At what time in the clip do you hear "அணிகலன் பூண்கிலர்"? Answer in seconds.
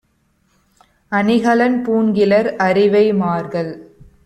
1.11-2.49